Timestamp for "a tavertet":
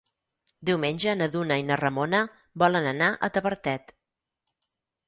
3.13-3.97